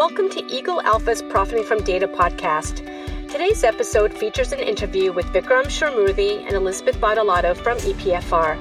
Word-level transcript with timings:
welcome 0.00 0.30
to 0.30 0.42
Eagle 0.50 0.80
Alpha's 0.80 1.20
Profiting 1.20 1.62
from 1.62 1.82
Data 1.82 2.08
podcast. 2.08 2.76
Today's 3.30 3.62
episode 3.62 4.14
features 4.14 4.50
an 4.50 4.60
interview 4.60 5.12
with 5.12 5.26
Vikram 5.26 5.64
Srimurthy 5.64 6.42
and 6.46 6.56
Elizabeth 6.56 6.96
Badolato 6.96 7.54
from 7.54 7.76
EPFR. 7.76 8.58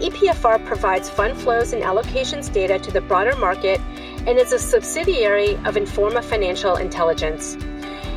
EPFR 0.00 0.66
provides 0.66 1.08
fund 1.08 1.38
flows 1.38 1.72
and 1.72 1.84
allocations 1.84 2.52
data 2.52 2.80
to 2.80 2.90
the 2.90 3.00
broader 3.00 3.36
market 3.36 3.80
and 4.26 4.40
is 4.40 4.50
a 4.50 4.58
subsidiary 4.58 5.54
of 5.66 5.76
Informa 5.76 6.20
Financial 6.20 6.74
Intelligence. 6.74 7.54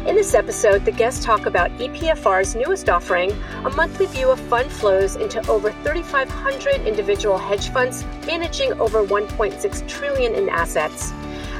In 0.07 0.15
this 0.15 0.33
episode, 0.33 0.85
the 0.85 0.91
guests 0.91 1.23
talk 1.23 1.45
about 1.45 1.69
EPFR's 1.77 2.55
newest 2.55 2.89
offering, 2.89 3.31
a 3.63 3.69
monthly 3.69 4.07
view 4.07 4.31
of 4.31 4.39
fund 4.39 4.71
flows 4.71 5.17
into 5.17 5.39
over 5.51 5.71
3,500 5.83 6.81
individual 6.87 7.37
hedge 7.37 7.69
funds 7.69 8.03
managing 8.25 8.73
over 8.79 9.03
1.6 9.03 9.87
trillion 9.87 10.33
in 10.33 10.49
assets. 10.49 11.13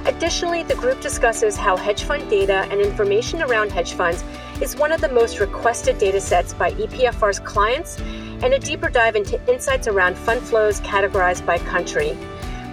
Additionally, 0.05 0.61
the 0.61 0.75
group 0.75 1.01
discusses 1.01 1.57
how 1.57 1.75
hedge 1.75 2.03
fund 2.03 2.29
data 2.29 2.67
and 2.69 2.79
information 2.79 3.41
around 3.41 3.71
hedge 3.71 3.93
funds 3.93 4.23
is 4.61 4.75
one 4.75 4.91
of 4.91 5.01
the 5.01 5.09
most 5.09 5.39
requested 5.39 5.97
data 5.97 6.21
sets 6.21 6.53
by 6.53 6.71
EPFR's 6.73 7.39
clients 7.39 7.99
and 7.99 8.53
a 8.53 8.59
deeper 8.59 8.87
dive 8.87 9.15
into 9.15 9.41
insights 9.51 9.87
around 9.87 10.15
fund 10.15 10.41
flows 10.41 10.79
categorized 10.81 11.43
by 11.43 11.57
country. 11.57 12.15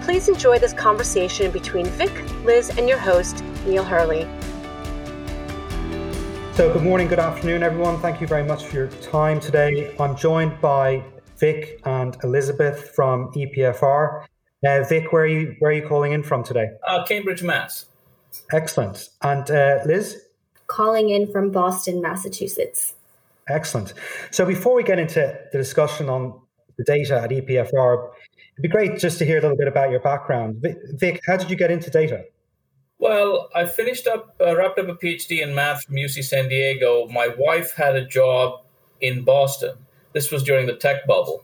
Please 0.03 0.29
enjoy 0.29 0.59
this 0.59 0.73
conversation 0.73 1.49
between 1.49 1.87
Vic, 1.87 2.11
Liz, 2.43 2.69
and 2.77 2.87
your 2.87 2.99
host, 2.99 3.43
Neil 3.65 3.83
Hurley. 3.83 4.27
So, 6.53 6.71
good 6.71 6.83
morning, 6.83 7.07
good 7.07 7.17
afternoon, 7.17 7.63
everyone. 7.63 7.99
Thank 7.99 8.21
you 8.21 8.27
very 8.27 8.43
much 8.43 8.65
for 8.65 8.75
your 8.75 8.87
time 9.01 9.39
today. 9.39 9.95
I'm 9.99 10.15
joined 10.15 10.61
by 10.61 11.03
Vic 11.37 11.81
and 11.85 12.15
Elizabeth 12.23 12.91
from 12.91 13.31
EPFR. 13.31 14.25
Uh, 14.65 14.83
Vic, 14.83 15.11
where 15.11 15.23
are 15.23 15.27
you 15.27 15.55
where 15.59 15.71
are 15.71 15.73
you 15.73 15.87
calling 15.87 16.13
in 16.13 16.23
from 16.23 16.43
today? 16.43 16.69
Uh, 16.87 17.03
Cambridge, 17.05 17.43
Mass. 17.43 17.85
Excellent. 18.51 19.09
And 19.21 19.49
uh, 19.51 19.79
Liz? 19.85 20.21
Calling 20.67 21.09
in 21.09 21.31
from 21.31 21.51
Boston, 21.51 22.01
Massachusetts. 22.01 22.93
Excellent. 23.47 23.93
So, 24.31 24.45
before 24.45 24.73
we 24.73 24.83
get 24.83 24.99
into 24.99 25.37
the 25.51 25.57
discussion 25.57 26.09
on 26.09 26.39
the 26.77 26.83
data 26.83 27.21
at 27.21 27.29
EPFR, 27.29 28.09
it'd 28.53 28.61
be 28.61 28.69
great 28.69 28.97
just 28.97 29.19
to 29.19 29.25
hear 29.25 29.37
a 29.37 29.41
little 29.41 29.57
bit 29.57 29.67
about 29.67 29.91
your 29.91 29.99
background. 29.99 30.65
Vic, 30.93 31.19
how 31.27 31.37
did 31.37 31.49
you 31.49 31.57
get 31.57 31.69
into 31.69 31.89
data? 31.89 32.25
Well, 32.99 33.49
I 33.53 33.65
finished 33.65 34.07
up, 34.07 34.35
uh, 34.39 34.55
wrapped 34.55 34.79
up 34.79 34.87
a 34.87 34.95
PhD 34.95 35.41
in 35.41 35.53
math 35.53 35.83
from 35.83 35.95
UC 35.95 36.23
San 36.23 36.47
Diego. 36.47 37.07
My 37.07 37.27
wife 37.37 37.73
had 37.73 37.97
a 37.97 38.05
job 38.05 38.61
in 39.01 39.25
Boston. 39.25 39.75
This 40.13 40.31
was 40.31 40.41
during 40.41 40.67
the 40.67 40.75
tech 40.75 41.05
bubble. 41.05 41.43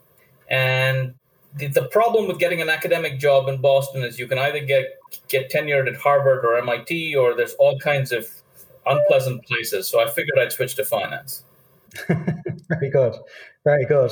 And 0.50 1.16
the, 1.56 1.68
the 1.68 1.88
problem 1.88 2.28
with 2.28 2.40
getting 2.40 2.62
an 2.62 2.70
academic 2.70 3.20
job 3.20 3.48
in 3.48 3.62
Boston 3.62 4.04
is 4.04 4.20
you 4.20 4.28
can 4.28 4.38
either 4.38 4.60
get, 4.60 4.98
get 5.28 5.52
tenured 5.52 5.88
at 5.88 5.96
Harvard 5.96 6.46
or 6.46 6.58
MIT, 6.58 7.16
or 7.16 7.36
there's 7.36 7.54
all 7.54 7.80
kinds 7.80 8.12
of 8.12 8.28
unpleasant 8.86 9.46
places. 9.46 9.88
So 9.88 10.02
I 10.02 10.10
figured 10.10 10.38
I'd 10.40 10.52
switch 10.52 10.76
to 10.76 10.86
finance. 10.86 11.44
Very 12.08 12.90
good. 12.92 13.16
Very 13.64 13.86
good. 13.86 14.12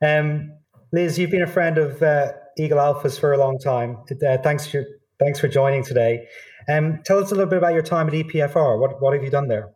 Um, 0.00 0.52
Liz, 0.92 1.18
you've 1.18 1.30
been 1.30 1.42
a 1.42 1.46
friend 1.46 1.78
of 1.78 2.02
uh, 2.02 2.32
Eagle 2.58 2.78
Alphas 2.78 3.18
for 3.18 3.32
a 3.32 3.38
long 3.38 3.58
time. 3.58 3.98
Uh, 4.10 4.38
thanks 4.38 4.66
for 4.66 4.84
thanks 5.18 5.38
for 5.38 5.48
joining 5.48 5.84
today. 5.84 6.26
Um, 6.68 7.00
tell 7.04 7.18
us 7.18 7.30
a 7.30 7.34
little 7.34 7.48
bit 7.48 7.58
about 7.58 7.72
your 7.72 7.82
time 7.82 8.08
at 8.08 8.14
EPFR. 8.14 8.78
What 8.78 9.00
what 9.00 9.14
have 9.14 9.22
you 9.22 9.30
done 9.30 9.48
there? 9.48 9.70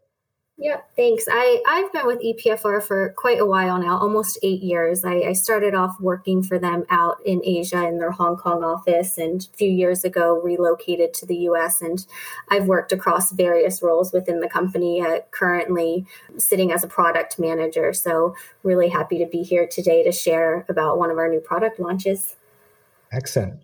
Yeah, 0.59 0.81
thanks. 0.97 1.27
I, 1.31 1.63
I've 1.69 1.93
been 1.93 2.07
with 2.07 2.21
EPFR 2.21 2.83
for 2.83 3.11
quite 3.11 3.39
a 3.39 3.45
while 3.45 3.79
now, 3.79 3.99
almost 3.99 4.39
eight 4.43 4.63
years. 4.63 5.05
I, 5.05 5.17
I, 5.17 5.33
started 5.35 5.75
off 5.75 6.01
working 6.01 6.43
for 6.43 6.59
them 6.59 6.87
out 6.89 7.19
in 7.27 7.43
Asia 7.45 7.87
in 7.87 7.99
their 7.99 8.13
Hong 8.13 8.39
Kong 8.39 8.65
office, 8.65 9.19
and 9.19 9.47
a 9.53 9.57
few 9.57 9.69
years 9.69 10.03
ago 10.03 10.41
relocated 10.43 11.13
to 11.15 11.27
the 11.27 11.37
US. 11.51 11.83
And 11.83 12.07
I've 12.49 12.67
worked 12.69 12.91
across 12.91 13.33
various 13.33 13.83
roles 13.83 14.15
within 14.15 14.41
the 14.41 14.49
company, 14.49 15.03
uh, 15.03 15.21
currently 15.31 16.07
sitting 16.39 16.73
as 16.73 16.83
a 16.83 16.89
product 16.89 17.39
manager. 17.39 17.93
So, 17.93 18.35
really 18.63 18.89
happy 18.89 19.19
to 19.19 19.27
be 19.27 19.43
here 19.43 19.67
today 19.67 20.05
to 20.05 20.13
share 20.13 20.65
about 20.71 20.97
one 20.97 21.11
of 21.11 21.19
our 21.19 21.29
new 21.29 21.41
product 21.41 21.79
launches. 21.79 22.37
Excellent. 23.13 23.61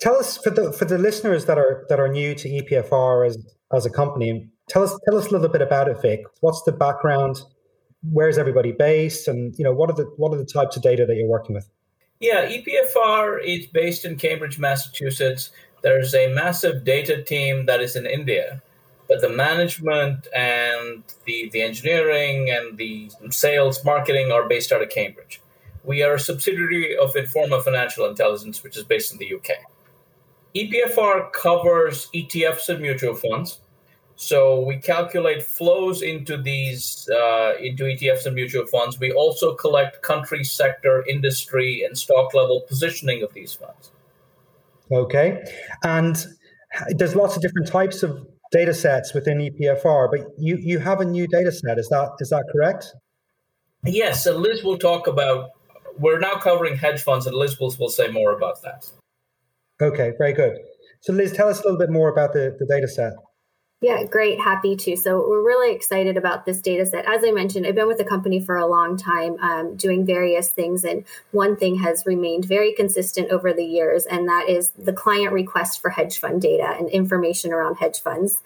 Tell 0.00 0.16
us 0.16 0.36
for 0.36 0.50
the 0.50 0.72
for 0.72 0.84
the 0.84 0.98
listeners 0.98 1.44
that 1.44 1.58
are 1.58 1.86
that 1.88 2.00
are 2.00 2.08
new 2.08 2.34
to 2.34 2.48
EPFR 2.48 3.24
as 3.24 3.38
as 3.72 3.86
a 3.86 3.90
company. 3.90 4.50
Tell 4.68 4.82
us 4.82 4.98
tell 5.04 5.16
us 5.16 5.26
a 5.26 5.30
little 5.30 5.48
bit 5.48 5.62
about 5.62 5.88
it, 5.88 6.00
Vic. 6.00 6.24
What's 6.40 6.62
the 6.62 6.72
background? 6.72 7.42
Where's 8.12 8.38
everybody 8.38 8.72
based? 8.72 9.26
And 9.28 9.56
you 9.58 9.64
know 9.64 9.72
what 9.72 9.90
are 9.90 9.94
the 9.94 10.04
what 10.16 10.32
are 10.32 10.38
the 10.38 10.44
types 10.44 10.76
of 10.76 10.82
data 10.82 11.06
that 11.06 11.16
you're 11.16 11.26
working 11.26 11.54
with? 11.54 11.68
Yeah, 12.20 12.46
EPFR 12.46 13.44
is 13.44 13.66
based 13.66 14.04
in 14.04 14.16
Cambridge, 14.16 14.58
Massachusetts. 14.58 15.50
There's 15.82 16.14
a 16.14 16.32
massive 16.32 16.84
data 16.84 17.22
team 17.22 17.66
that 17.66 17.80
is 17.80 17.94
in 17.94 18.06
India, 18.06 18.60
but 19.08 19.20
the 19.20 19.28
management 19.28 20.26
and 20.34 21.04
the 21.24 21.48
the 21.50 21.62
engineering 21.62 22.50
and 22.50 22.76
the 22.76 23.10
sales 23.30 23.84
marketing 23.84 24.32
are 24.32 24.48
based 24.48 24.72
out 24.72 24.82
of 24.82 24.90
Cambridge. 24.90 25.40
We 25.84 26.02
are 26.02 26.14
a 26.14 26.20
subsidiary 26.20 26.96
of 26.96 27.14
Informa 27.14 27.62
Financial 27.62 28.04
Intelligence, 28.04 28.62
which 28.62 28.76
is 28.76 28.84
based 28.84 29.12
in 29.12 29.18
the 29.18 29.32
UK. 29.34 29.56
EPFR 30.54 31.32
covers 31.32 32.08
ETFs 32.14 32.68
and 32.68 32.82
mutual 32.82 33.14
funds. 33.14 33.60
So 34.20 34.60
we 34.62 34.78
calculate 34.78 35.44
flows 35.44 36.02
into 36.02 36.36
these 36.36 37.08
uh, 37.08 37.52
into 37.60 37.84
ETFs 37.84 38.26
and 38.26 38.34
mutual 38.34 38.66
funds. 38.66 38.98
We 38.98 39.12
also 39.12 39.54
collect 39.54 40.02
country, 40.02 40.42
sector, 40.42 41.04
industry, 41.06 41.84
and 41.84 41.96
stock 41.96 42.34
level 42.34 42.62
positioning 42.66 43.22
of 43.22 43.32
these 43.32 43.52
funds. 43.52 43.92
Okay, 44.90 45.44
and 45.84 46.26
there's 46.88 47.14
lots 47.14 47.36
of 47.36 47.42
different 47.42 47.68
types 47.68 48.02
of 48.02 48.26
data 48.50 48.74
sets 48.74 49.14
within 49.14 49.38
EPFR, 49.38 50.10
but 50.10 50.26
you 50.36 50.56
you 50.56 50.80
have 50.80 51.00
a 51.00 51.04
new 51.04 51.28
data 51.28 51.52
set. 51.52 51.78
Is 51.78 51.88
that 51.90 52.10
is 52.18 52.30
that 52.30 52.44
correct? 52.50 52.92
Yes, 53.84 54.26
and 54.26 54.38
Liz 54.38 54.64
will 54.64 54.78
talk 54.78 55.06
about. 55.06 55.50
We're 55.96 56.18
now 56.18 56.34
covering 56.34 56.76
hedge 56.76 57.02
funds, 57.02 57.28
and 57.28 57.36
Liz 57.36 57.60
will, 57.60 57.72
will 57.78 57.88
say 57.88 58.08
more 58.08 58.32
about 58.32 58.62
that. 58.62 58.90
Okay, 59.80 60.12
very 60.18 60.32
good. 60.32 60.58
So, 61.02 61.12
Liz, 61.12 61.32
tell 61.32 61.48
us 61.48 61.60
a 61.60 61.62
little 61.62 61.78
bit 61.78 61.90
more 61.90 62.08
about 62.08 62.32
the, 62.32 62.56
the 62.58 62.66
data 62.66 62.88
set. 62.88 63.12
Yeah, 63.80 64.02
great. 64.02 64.40
Happy 64.40 64.74
to. 64.74 64.96
So, 64.96 65.24
we're 65.28 65.44
really 65.44 65.72
excited 65.72 66.16
about 66.16 66.44
this 66.44 66.60
data 66.60 66.84
set. 66.84 67.06
As 67.06 67.22
I 67.24 67.30
mentioned, 67.30 67.64
I've 67.64 67.76
been 67.76 67.86
with 67.86 67.98
the 67.98 68.04
company 68.04 68.40
for 68.40 68.56
a 68.56 68.66
long 68.66 68.96
time, 68.96 69.36
um, 69.40 69.76
doing 69.76 70.04
various 70.04 70.50
things. 70.50 70.82
And 70.82 71.04
one 71.30 71.54
thing 71.54 71.78
has 71.78 72.04
remained 72.04 72.44
very 72.44 72.72
consistent 72.72 73.30
over 73.30 73.52
the 73.52 73.64
years, 73.64 74.04
and 74.04 74.28
that 74.28 74.48
is 74.48 74.70
the 74.70 74.92
client 74.92 75.32
request 75.32 75.80
for 75.80 75.90
hedge 75.90 76.18
fund 76.18 76.42
data 76.42 76.74
and 76.76 76.90
information 76.90 77.52
around 77.52 77.76
hedge 77.76 78.00
funds. 78.00 78.42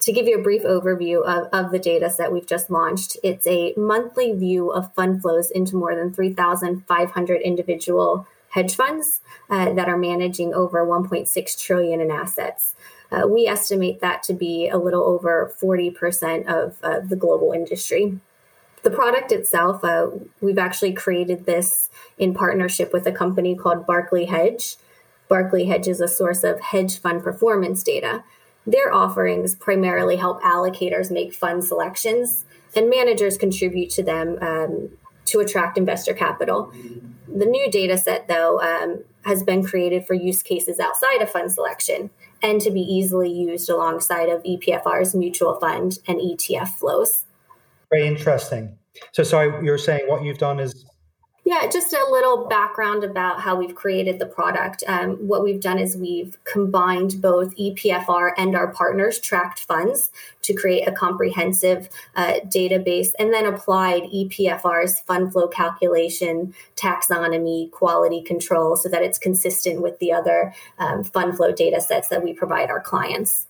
To 0.00 0.12
give 0.12 0.26
you 0.26 0.38
a 0.38 0.42
brief 0.42 0.64
overview 0.64 1.24
of, 1.24 1.48
of 1.50 1.72
the 1.72 1.78
data 1.78 2.10
set 2.10 2.30
we've 2.30 2.46
just 2.46 2.68
launched, 2.68 3.16
it's 3.22 3.46
a 3.46 3.72
monthly 3.78 4.32
view 4.32 4.70
of 4.70 4.92
fund 4.92 5.22
flows 5.22 5.50
into 5.50 5.76
more 5.76 5.94
than 5.94 6.12
3,500 6.12 7.40
individual 7.40 8.26
hedge 8.50 8.74
funds 8.76 9.22
uh, 9.48 9.72
that 9.72 9.88
are 9.88 9.96
managing 9.96 10.52
over 10.52 10.86
1.6 10.86 11.58
trillion 11.58 12.02
in 12.02 12.10
assets. 12.10 12.74
Uh, 13.14 13.26
we 13.26 13.46
estimate 13.46 14.00
that 14.00 14.22
to 14.24 14.32
be 14.32 14.68
a 14.68 14.78
little 14.78 15.04
over 15.04 15.52
40% 15.62 16.46
of 16.46 16.76
uh, 16.82 17.00
the 17.00 17.16
global 17.16 17.52
industry. 17.52 18.18
The 18.82 18.90
product 18.90 19.30
itself, 19.32 19.84
uh, 19.84 20.08
we've 20.40 20.58
actually 20.58 20.92
created 20.92 21.46
this 21.46 21.90
in 22.18 22.34
partnership 22.34 22.92
with 22.92 23.06
a 23.06 23.12
company 23.12 23.54
called 23.54 23.86
Barclay 23.86 24.24
Hedge. 24.24 24.76
Barclay 25.28 25.64
Hedge 25.64 25.88
is 25.88 26.00
a 26.00 26.08
source 26.08 26.44
of 26.44 26.60
hedge 26.60 26.98
fund 26.98 27.22
performance 27.22 27.82
data. 27.82 28.24
Their 28.66 28.92
offerings 28.92 29.54
primarily 29.54 30.16
help 30.16 30.42
allocators 30.42 31.10
make 31.10 31.34
fund 31.34 31.64
selections, 31.64 32.44
and 32.74 32.90
managers 32.90 33.38
contribute 33.38 33.90
to 33.90 34.02
them 34.02 34.38
um, 34.40 34.90
to 35.26 35.40
attract 35.40 35.78
investor 35.78 36.14
capital. 36.14 36.72
The 37.28 37.46
new 37.46 37.70
data 37.70 37.96
set, 37.96 38.26
though, 38.28 38.60
um, 38.60 39.04
has 39.24 39.42
been 39.42 39.64
created 39.64 40.06
for 40.06 40.14
use 40.14 40.42
cases 40.42 40.78
outside 40.78 41.22
of 41.22 41.30
fund 41.30 41.50
selection 41.50 42.10
and 42.42 42.60
to 42.60 42.70
be 42.70 42.80
easily 42.80 43.30
used 43.30 43.70
alongside 43.70 44.28
of 44.28 44.42
EPFR's 44.42 45.14
mutual 45.14 45.58
fund 45.60 45.98
and 46.06 46.20
ETF 46.20 46.68
flows. 46.68 47.24
Very 47.90 48.06
interesting. 48.06 48.76
So, 49.12 49.22
sorry, 49.22 49.64
you're 49.64 49.78
saying 49.78 50.02
what 50.06 50.22
you've 50.22 50.38
done 50.38 50.60
is 50.60 50.84
yeah, 51.44 51.68
just 51.70 51.92
a 51.92 52.06
little 52.10 52.46
background 52.46 53.04
about 53.04 53.40
how 53.40 53.54
we've 53.54 53.74
created 53.74 54.18
the 54.18 54.24
product. 54.24 54.82
Um, 54.86 55.16
what 55.16 55.44
we've 55.44 55.60
done 55.60 55.78
is 55.78 55.94
we've 55.94 56.38
combined 56.44 57.20
both 57.20 57.54
EPFR 57.56 58.32
and 58.38 58.56
our 58.56 58.72
partners' 58.72 59.20
tracked 59.20 59.60
funds 59.60 60.10
to 60.40 60.54
create 60.54 60.88
a 60.88 60.92
comprehensive 60.92 61.90
uh, 62.16 62.40
database 62.46 63.08
and 63.18 63.30
then 63.32 63.44
applied 63.44 64.04
EPFR's 64.04 65.00
fund 65.00 65.32
flow 65.32 65.46
calculation, 65.46 66.54
taxonomy, 66.76 67.70
quality 67.70 68.22
control 68.22 68.74
so 68.74 68.88
that 68.88 69.02
it's 69.02 69.18
consistent 69.18 69.82
with 69.82 69.98
the 69.98 70.12
other 70.12 70.54
um, 70.78 71.04
fund 71.04 71.36
flow 71.36 71.52
data 71.52 71.78
sets 71.78 72.08
that 72.08 72.24
we 72.24 72.32
provide 72.32 72.70
our 72.70 72.80
clients. 72.80 73.46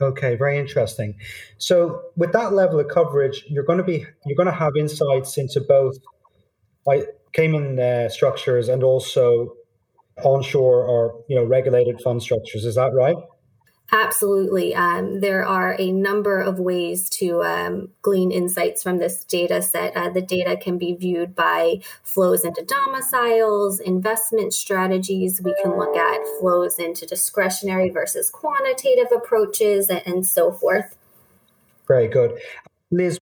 Okay, 0.00 0.36
very 0.36 0.58
interesting. 0.58 1.16
So 1.58 2.00
with 2.16 2.32
that 2.32 2.54
level 2.54 2.80
of 2.80 2.88
coverage, 2.88 3.44
you're 3.46 3.64
going 3.64 3.76
to 3.76 3.84
be 3.84 4.06
you're 4.24 4.36
going 4.36 4.46
to 4.46 4.52
have 4.52 4.74
insights 4.74 5.36
into 5.36 5.60
both 5.60 5.98
I 6.90 7.04
Cayman 7.32 7.78
uh, 7.78 8.08
structures 8.08 8.68
and 8.68 8.82
also 8.82 9.54
onshore 10.24 10.84
or 10.84 11.22
you 11.28 11.36
know 11.36 11.44
regulated 11.44 12.00
fund 12.00 12.22
structures. 12.22 12.64
Is 12.64 12.74
that 12.74 12.92
right? 12.94 13.16
Absolutely. 13.92 14.72
Um, 14.72 15.20
there 15.20 15.44
are 15.44 15.74
a 15.80 15.90
number 15.90 16.40
of 16.40 16.60
ways 16.60 17.10
to 17.10 17.42
um, 17.42 17.88
glean 18.02 18.30
insights 18.30 18.84
from 18.84 18.98
this 18.98 19.24
data 19.24 19.60
set. 19.60 19.96
Uh, 19.96 20.08
the 20.10 20.22
data 20.22 20.56
can 20.56 20.78
be 20.78 20.94
viewed 20.94 21.34
by 21.34 21.80
flows 22.04 22.44
into 22.44 22.64
domiciles, 22.64 23.80
investment 23.80 24.54
strategies. 24.54 25.40
We 25.42 25.56
can 25.60 25.76
look 25.76 25.96
at 25.96 26.20
flows 26.38 26.78
into 26.78 27.04
discretionary 27.04 27.90
versus 27.90 28.30
quantitative 28.30 29.08
approaches, 29.10 29.88
and, 29.88 30.02
and 30.06 30.26
so 30.26 30.52
forth. 30.52 30.96
Very 31.88 32.06
good. 32.06 32.38
Liz, 32.92 33.18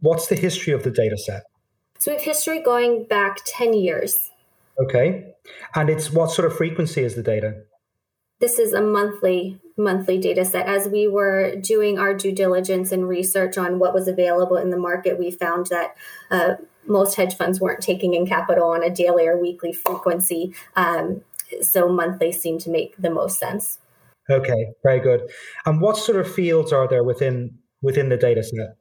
what's 0.00 0.26
the 0.26 0.34
history 0.34 0.72
of 0.72 0.82
the 0.82 0.90
data 0.90 1.16
set? 1.16 1.44
So 1.98 2.12
we 2.12 2.16
have 2.16 2.24
history 2.24 2.60
going 2.62 3.04
back 3.04 3.38
10 3.44 3.74
years. 3.74 4.30
Okay. 4.80 5.34
And 5.74 5.90
it's 5.90 6.12
what 6.12 6.30
sort 6.30 6.50
of 6.50 6.56
frequency 6.56 7.02
is 7.02 7.16
the 7.16 7.22
data? 7.22 7.62
This 8.40 8.60
is 8.60 8.72
a 8.72 8.80
monthly 8.80 9.60
monthly 9.76 10.18
data 10.18 10.44
set. 10.44 10.66
As 10.66 10.88
we 10.88 11.08
were 11.08 11.54
doing 11.56 11.98
our 11.98 12.14
due 12.14 12.32
diligence 12.32 12.92
and 12.92 13.08
research 13.08 13.56
on 13.56 13.78
what 13.78 13.94
was 13.94 14.08
available 14.08 14.56
in 14.56 14.70
the 14.70 14.76
market, 14.76 15.18
we 15.18 15.30
found 15.30 15.66
that 15.66 15.96
uh, 16.30 16.54
most 16.86 17.14
hedge 17.14 17.36
funds 17.36 17.60
weren't 17.60 17.80
taking 17.80 18.14
in 18.14 18.26
capital 18.26 18.70
on 18.70 18.82
a 18.82 18.90
daily 18.90 19.26
or 19.26 19.40
weekly 19.40 19.72
frequency. 19.72 20.54
Um, 20.74 21.22
so 21.62 21.88
monthly 21.88 22.32
seemed 22.32 22.60
to 22.62 22.70
make 22.70 22.96
the 22.96 23.10
most 23.10 23.38
sense. 23.38 23.78
Okay, 24.30 24.66
very 24.82 25.00
good. 25.00 25.22
And 25.64 25.80
what 25.80 25.96
sort 25.96 26.18
of 26.18 26.32
fields 26.32 26.72
are 26.72 26.86
there 26.86 27.04
within 27.04 27.58
within 27.82 28.08
the 28.08 28.16
data 28.16 28.42
set? 28.42 28.76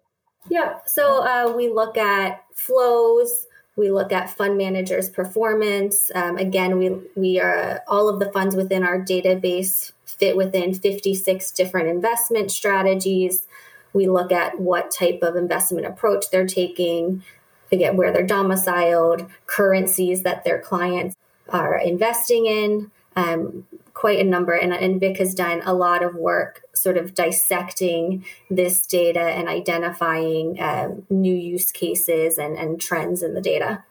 Yeah, 0.50 0.80
so 0.86 1.24
uh, 1.24 1.54
we 1.56 1.70
look 1.70 1.98
at 1.98 2.44
flows, 2.54 3.48
we 3.76 3.92
look 3.92 4.12
at 4.12 4.30
fund 4.30 4.58
managers' 4.58 5.10
performance. 5.10 6.10
Um, 6.16 6.38
again, 6.38 6.78
we 6.78 6.90
we 7.16 7.40
are 7.40 7.84
all 7.88 8.10
of 8.10 8.20
the 8.20 8.32
funds 8.32 8.56
within 8.56 8.84
our 8.84 9.00
database 9.00 9.92
fit 10.06 10.36
within 10.36 10.74
56 10.74 11.52
different 11.52 11.90
investment 11.90 12.52
strategies. 12.52 13.46
We 13.94 14.08
look 14.08 14.32
at 14.32 14.60
what 14.60 14.92
type 14.92 15.20
of 15.22 15.36
investment 15.36 15.86
approach 15.86 16.26
they're 16.32 16.48
taking, 16.48 17.24
again 17.72 17.98
where 17.98 18.12
they're 18.12 18.26
domiciled, 18.26 19.30
currencies 19.46 20.24
that 20.24 20.44
their 20.44 20.60
clients 20.60 21.16
are 21.50 21.78
investing 21.78 22.46
in. 22.46 22.92
Um, 23.16 23.66
quite 23.98 24.20
a 24.20 24.24
number, 24.24 24.54
and, 24.54 24.72
and 24.72 25.00
Vic 25.00 25.18
has 25.18 25.34
done 25.34 25.64
a 25.66 25.74
lot 25.74 26.04
of 26.04 26.14
work 26.14 26.62
sort 26.76 26.98
of 26.98 27.16
dissecting 27.16 28.24
this 28.48 28.86
data 28.86 29.20
and 29.20 29.50
identifying 29.50 30.62
um, 30.62 31.04
new 31.10 31.34
use 31.34 31.72
cases 31.72 32.38
and, 32.38 32.56
and 32.56 32.80
trends 32.80 33.24
in 33.24 33.34
the 33.34 33.42
data. 33.42 33.84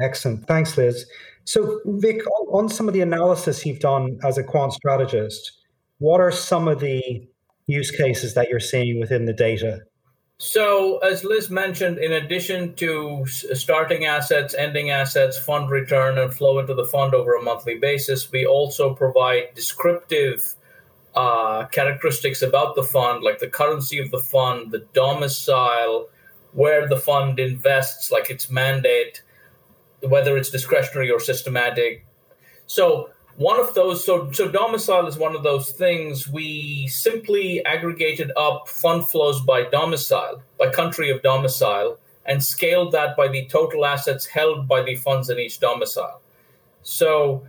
Excellent. 0.00 0.48
Thanks, 0.48 0.76
Liz. 0.76 1.06
So, 1.44 1.80
Vic, 1.84 2.26
on, 2.26 2.64
on 2.64 2.68
some 2.68 2.88
of 2.88 2.94
the 2.94 3.02
analysis 3.02 3.64
you've 3.64 3.78
done 3.78 4.18
as 4.24 4.36
a 4.36 4.42
quant 4.42 4.72
strategist, 4.72 5.52
what 5.98 6.20
are 6.20 6.32
some 6.32 6.66
of 6.66 6.80
the 6.80 7.00
use 7.68 7.92
cases 7.92 8.34
that 8.34 8.48
you're 8.48 8.58
seeing 8.58 8.98
within 8.98 9.26
the 9.26 9.32
data? 9.32 9.82
So, 10.38 10.98
as 10.98 11.22
Liz 11.22 11.48
mentioned, 11.48 11.98
in 11.98 12.12
addition 12.12 12.74
to 12.74 13.24
starting 13.26 14.04
assets, 14.04 14.52
ending 14.54 14.90
assets, 14.90 15.38
fund 15.38 15.70
return, 15.70 16.18
and 16.18 16.34
flow 16.34 16.58
into 16.58 16.74
the 16.74 16.86
fund 16.86 17.14
over 17.14 17.34
a 17.34 17.42
monthly 17.42 17.78
basis, 17.78 18.30
we 18.32 18.44
also 18.44 18.94
provide 18.94 19.54
descriptive 19.54 20.54
uh, 21.14 21.66
characteristics 21.66 22.42
about 22.42 22.74
the 22.74 22.82
fund, 22.82 23.22
like 23.22 23.38
the 23.38 23.48
currency 23.48 24.00
of 24.00 24.10
the 24.10 24.18
fund, 24.18 24.72
the 24.72 24.84
domicile, 24.92 26.08
where 26.52 26.88
the 26.88 26.96
fund 26.96 27.38
invests, 27.38 28.10
like 28.10 28.28
its 28.28 28.50
mandate, 28.50 29.22
whether 30.00 30.36
it's 30.36 30.50
discretionary 30.50 31.12
or 31.12 31.20
systematic. 31.20 32.04
So 32.66 33.10
one 33.36 33.58
of 33.58 33.74
those, 33.74 34.04
so 34.04 34.30
so 34.32 34.48
domicile 34.48 35.06
is 35.06 35.16
one 35.16 35.34
of 35.34 35.42
those 35.42 35.70
things. 35.70 36.28
We 36.28 36.86
simply 36.86 37.64
aggregated 37.64 38.30
up 38.36 38.68
fund 38.68 39.08
flows 39.08 39.40
by 39.40 39.64
domicile, 39.64 40.42
by 40.58 40.70
country 40.70 41.10
of 41.10 41.22
domicile, 41.22 41.98
and 42.26 42.42
scaled 42.42 42.92
that 42.92 43.16
by 43.16 43.28
the 43.28 43.46
total 43.46 43.84
assets 43.84 44.24
held 44.26 44.68
by 44.68 44.82
the 44.82 44.94
funds 44.96 45.30
in 45.30 45.38
each 45.38 45.58
domicile. 45.58 46.20
So 46.82 47.44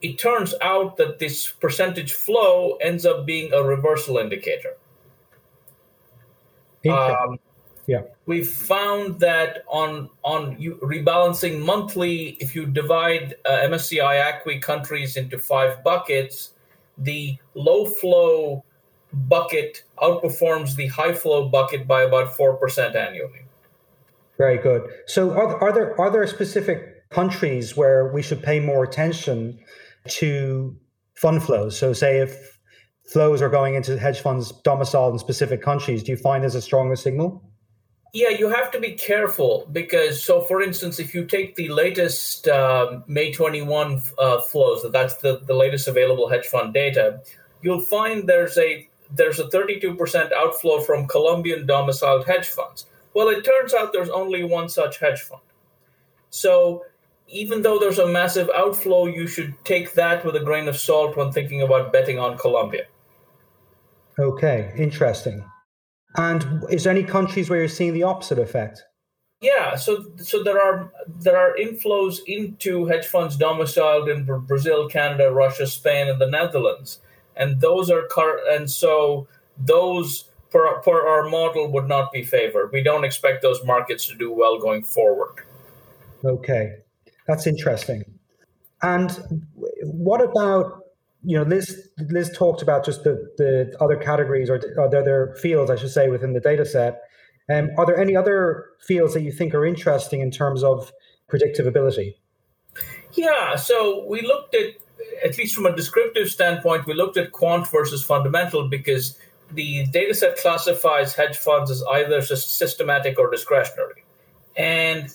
it 0.00 0.18
turns 0.18 0.54
out 0.60 0.96
that 0.96 1.18
this 1.18 1.48
percentage 1.48 2.12
flow 2.12 2.76
ends 2.80 3.06
up 3.06 3.26
being 3.26 3.52
a 3.52 3.62
reversal 3.62 4.18
indicator. 4.18 4.76
Um, 6.88 7.38
yeah, 7.88 8.02
we 8.26 8.44
found 8.44 9.20
that 9.20 9.64
on 9.66 10.10
on 10.22 10.60
you, 10.60 10.74
rebalancing 10.82 11.64
monthly, 11.64 12.36
if 12.38 12.54
you 12.54 12.66
divide 12.66 13.34
uh, 13.46 13.50
MSCI 13.50 14.42
ACWI 14.44 14.60
countries 14.60 15.16
into 15.16 15.38
five 15.38 15.82
buckets, 15.82 16.50
the 16.98 17.38
low 17.54 17.86
flow 17.86 18.62
bucket 19.14 19.84
outperforms 19.96 20.76
the 20.76 20.88
high 20.88 21.14
flow 21.14 21.48
bucket 21.48 21.88
by 21.88 22.02
about 22.02 22.36
four 22.36 22.58
percent 22.58 22.94
annually. 22.94 23.46
Very 24.36 24.58
good. 24.58 24.82
So, 25.06 25.30
are, 25.30 25.56
are 25.64 25.72
there 25.72 25.98
are 25.98 26.10
there 26.10 26.26
specific 26.26 27.08
countries 27.08 27.74
where 27.74 28.12
we 28.12 28.20
should 28.20 28.42
pay 28.42 28.60
more 28.60 28.84
attention 28.84 29.58
to 30.08 30.76
fund 31.14 31.42
flows. 31.42 31.78
So, 31.78 31.94
say 31.94 32.18
if 32.18 32.58
flows 33.04 33.40
are 33.40 33.48
going 33.48 33.76
into 33.76 33.98
hedge 33.98 34.20
funds 34.20 34.52
domiciled 34.62 35.14
in 35.14 35.18
specific 35.18 35.62
countries, 35.62 36.02
do 36.02 36.12
you 36.12 36.18
find 36.18 36.42
there's 36.42 36.54
a 36.54 36.60
stronger 36.60 36.96
signal? 36.96 37.47
Yeah, 38.12 38.30
you 38.30 38.48
have 38.48 38.70
to 38.70 38.80
be 38.80 38.92
careful 38.92 39.68
because, 39.70 40.22
so 40.22 40.40
for 40.42 40.62
instance, 40.62 40.98
if 40.98 41.14
you 41.14 41.26
take 41.26 41.56
the 41.56 41.68
latest 41.68 42.48
uh, 42.48 43.00
May 43.06 43.32
21 43.32 44.00
uh, 44.18 44.40
flows, 44.40 44.84
that's 44.92 45.16
the, 45.16 45.40
the 45.44 45.54
latest 45.54 45.88
available 45.88 46.28
hedge 46.28 46.46
fund 46.46 46.72
data, 46.72 47.20
you'll 47.60 47.82
find 47.82 48.28
there's 48.28 48.56
a 48.56 48.88
there's 49.10 49.38
a 49.38 49.44
32% 49.44 50.32
outflow 50.32 50.80
from 50.80 51.06
Colombian 51.06 51.66
domiciled 51.66 52.26
hedge 52.26 52.48
funds. 52.48 52.84
Well, 53.14 53.28
it 53.28 53.42
turns 53.42 53.72
out 53.72 53.92
there's 53.92 54.10
only 54.10 54.44
one 54.44 54.68
such 54.68 54.98
hedge 54.98 55.20
fund. 55.20 55.40
So 56.30 56.84
even 57.26 57.62
though 57.62 57.78
there's 57.78 57.98
a 57.98 58.06
massive 58.06 58.50
outflow, 58.54 59.06
you 59.06 59.26
should 59.26 59.54
take 59.64 59.94
that 59.94 60.24
with 60.24 60.36
a 60.36 60.40
grain 60.40 60.68
of 60.68 60.76
salt 60.76 61.16
when 61.16 61.32
thinking 61.32 61.62
about 61.62 61.92
betting 61.92 62.18
on 62.18 62.36
Colombia. 62.36 62.86
Okay, 64.18 64.72
interesting. 64.76 65.44
And 66.16 66.64
is 66.70 66.84
there 66.84 66.92
any 66.92 67.04
countries 67.04 67.50
where 67.50 67.58
you're 67.58 67.68
seeing 67.68 67.94
the 67.94 68.02
opposite 68.02 68.38
effect? 68.38 68.82
Yeah, 69.40 69.76
so 69.76 70.04
so 70.16 70.42
there 70.42 70.60
are 70.60 70.92
there 71.06 71.36
are 71.36 71.54
inflows 71.56 72.18
into 72.26 72.86
hedge 72.86 73.06
funds 73.06 73.36
domiciled 73.36 74.08
in 74.08 74.24
Brazil, 74.24 74.88
Canada, 74.88 75.30
Russia, 75.30 75.66
Spain, 75.66 76.08
and 76.08 76.20
the 76.20 76.26
Netherlands, 76.28 76.98
and 77.36 77.60
those 77.60 77.88
are 77.88 78.02
car- 78.08 78.40
and 78.50 78.68
so 78.68 79.28
those 79.56 80.24
per, 80.50 80.80
per 80.80 81.06
our 81.06 81.28
model 81.28 81.70
would 81.70 81.86
not 81.86 82.10
be 82.12 82.24
favored. 82.24 82.70
We 82.72 82.82
don't 82.82 83.04
expect 83.04 83.42
those 83.42 83.64
markets 83.64 84.06
to 84.06 84.16
do 84.16 84.32
well 84.32 84.58
going 84.58 84.82
forward. 84.82 85.36
Okay, 86.24 86.72
that's 87.28 87.46
interesting. 87.46 88.02
And 88.82 89.44
what 89.82 90.20
about 90.20 90.82
you 91.24 91.36
know 91.36 91.44
Liz 91.44 91.88
Liz 92.10 92.30
talked 92.36 92.62
about 92.62 92.84
just 92.84 93.04
the 93.04 93.30
the 93.36 93.76
other 93.80 93.96
categories 93.96 94.50
or, 94.50 94.60
or 94.76 94.88
the 94.88 94.98
other 94.98 95.34
fields 95.40 95.70
I 95.70 95.76
should 95.76 95.90
say 95.90 96.08
within 96.08 96.32
the 96.32 96.40
data 96.40 96.64
set. 96.64 97.02
Um, 97.50 97.70
are 97.78 97.86
there 97.86 97.98
any 97.98 98.14
other 98.14 98.66
fields 98.86 99.14
that 99.14 99.22
you 99.22 99.32
think 99.32 99.54
are 99.54 99.64
interesting 99.64 100.20
in 100.20 100.30
terms 100.30 100.62
of 100.62 100.92
predictive 101.28 101.66
ability? 101.66 102.16
Yeah, 103.14 103.56
so 103.56 104.06
we 104.06 104.20
looked 104.20 104.54
at 104.54 104.74
at 105.24 105.36
least 105.38 105.54
from 105.54 105.66
a 105.66 105.74
descriptive 105.74 106.28
standpoint, 106.28 106.86
we 106.86 106.94
looked 106.94 107.16
at 107.16 107.32
quant 107.32 107.68
versus 107.70 108.02
fundamental 108.02 108.68
because 108.68 109.18
the 109.50 109.86
data 109.86 110.14
set 110.14 110.36
classifies 110.36 111.14
hedge 111.14 111.36
funds 111.36 111.70
as 111.70 111.82
either 111.92 112.20
systematic 112.20 113.18
or 113.18 113.30
discretionary. 113.30 114.04
And 114.56 115.08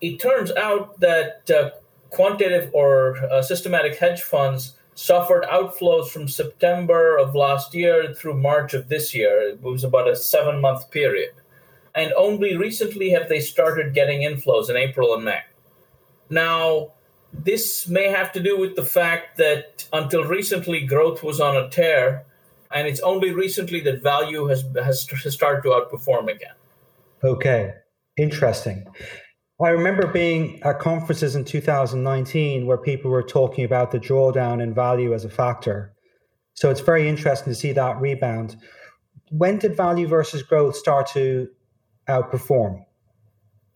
it 0.00 0.18
turns 0.18 0.52
out 0.52 1.00
that 1.00 1.50
uh, 1.50 1.70
quantitative 2.10 2.70
or 2.74 3.16
uh, 3.16 3.42
systematic 3.42 3.96
hedge 3.96 4.22
funds 4.22 4.77
suffered 4.98 5.44
outflows 5.44 6.08
from 6.08 6.26
September 6.26 7.16
of 7.16 7.36
last 7.36 7.72
year 7.72 8.12
through 8.12 8.34
March 8.34 8.74
of 8.74 8.88
this 8.88 9.14
year. 9.14 9.50
It 9.50 9.62
was 9.62 9.84
about 9.84 10.10
a 10.10 10.16
seven 10.16 10.60
month 10.60 10.90
period. 10.90 11.34
And 11.94 12.12
only 12.14 12.56
recently 12.56 13.10
have 13.10 13.28
they 13.28 13.38
started 13.38 13.94
getting 13.94 14.22
inflows 14.22 14.68
in 14.68 14.76
April 14.76 15.14
and 15.14 15.24
May. 15.24 15.42
Now, 16.30 16.94
this 17.32 17.86
may 17.86 18.08
have 18.08 18.32
to 18.32 18.40
do 18.40 18.58
with 18.58 18.74
the 18.74 18.84
fact 18.84 19.36
that 19.36 19.86
until 19.92 20.24
recently, 20.24 20.80
growth 20.80 21.22
was 21.22 21.40
on 21.40 21.56
a 21.56 21.68
tear, 21.70 22.24
and 22.72 22.88
it's 22.88 23.00
only 23.00 23.30
recently 23.30 23.80
that 23.82 24.02
value 24.02 24.46
has, 24.46 24.64
has, 24.82 25.08
has 25.22 25.32
started 25.32 25.62
to 25.62 25.68
outperform 25.68 26.28
again. 26.28 26.56
Okay, 27.22 27.74
interesting. 28.16 28.84
I 29.60 29.70
remember 29.70 30.06
being 30.06 30.62
at 30.62 30.78
conferences 30.78 31.34
in 31.34 31.44
2019 31.44 32.66
where 32.66 32.78
people 32.78 33.10
were 33.10 33.24
talking 33.24 33.64
about 33.64 33.90
the 33.90 33.98
drawdown 33.98 34.62
in 34.62 34.72
value 34.72 35.12
as 35.12 35.24
a 35.24 35.28
factor. 35.28 35.92
So 36.54 36.70
it's 36.70 36.80
very 36.80 37.08
interesting 37.08 37.52
to 37.52 37.58
see 37.58 37.72
that 37.72 38.00
rebound. 38.00 38.56
When 39.30 39.58
did 39.58 39.76
value 39.76 40.06
versus 40.06 40.44
growth 40.44 40.76
start 40.76 41.08
to 41.14 41.48
outperform? 42.08 42.84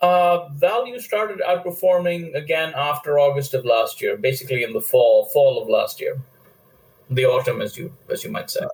Uh, 0.00 0.48
value 0.54 1.00
started 1.00 1.40
outperforming 1.40 2.34
again 2.34 2.72
after 2.76 3.18
August 3.18 3.52
of 3.54 3.64
last 3.64 4.00
year, 4.00 4.16
basically 4.16 4.62
in 4.62 4.72
the 4.72 4.80
fall, 4.80 5.26
fall 5.26 5.60
of 5.60 5.68
last 5.68 6.00
year. 6.00 6.16
the 7.10 7.26
autumn, 7.26 7.60
as 7.60 7.76
you 7.76 7.92
as 8.08 8.24
you 8.24 8.30
might 8.30 8.50
say. 8.50 8.64